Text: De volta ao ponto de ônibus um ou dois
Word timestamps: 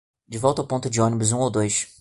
De 0.27 0.39
volta 0.39 0.63
ao 0.63 0.67
ponto 0.67 0.89
de 0.89 0.99
ônibus 0.99 1.31
um 1.31 1.37
ou 1.37 1.51
dois 1.51 1.87